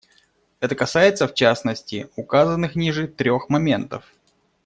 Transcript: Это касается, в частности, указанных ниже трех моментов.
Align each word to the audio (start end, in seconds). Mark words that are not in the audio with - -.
Это 0.61 0.73
касается, 0.73 1.27
в 1.27 1.35
частности, 1.35 2.09
указанных 2.15 2.75
ниже 2.75 3.07
трех 3.07 3.49
моментов. 3.49 4.03